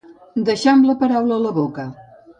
Deixar 0.47 0.73
amb 0.77 0.87
la 0.91 0.95
paraula 1.03 1.37
a 1.39 1.45
la 1.45 1.55
boca. 1.59 1.89